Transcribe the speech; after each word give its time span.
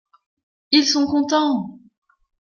Ils 0.71 0.87
sont 0.87 1.05
contents! 1.05 1.77